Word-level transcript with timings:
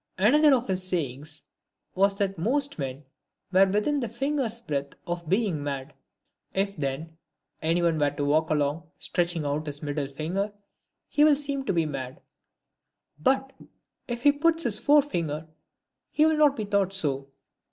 Another 0.17 0.55
of 0.55 0.67
his 0.67 0.81
sayings, 0.81 1.43
was 1.93 2.17
that 2.17 2.35
most 2.39 2.79
men 2.79 3.05
were 3.51 3.67
within 3.67 4.03
a 4.03 4.09
finger's 4.09 4.59
breadth 4.59 4.95
of 5.05 5.29
being 5.29 5.63
mad. 5.63 5.93
If, 6.55 6.75
then, 6.75 7.19
any 7.61 7.83
one 7.83 7.99
were 7.99 8.09
to 8.09 8.25
walk 8.25 8.49
along, 8.49 8.89
stretching 8.97 9.45
out 9.45 9.67
his 9.67 9.83
middle 9.83 10.07
finger, 10.07 10.53
he 11.07 11.23
will 11.23 11.35
seem 11.35 11.65
to 11.65 11.73
be 11.73 11.85
mad; 11.85 12.19
but 13.19 13.53
if 14.07 14.23
he 14.23 14.31
puts 14.31 14.63
out 14.63 14.63
his 14.63 14.79
fore 14.79 15.03
finger, 15.03 15.47
he 16.09 16.25
will 16.25 16.35
not 16.37 16.55
be 16.55 16.65
thought 16.65 16.93
so. 16.93 17.27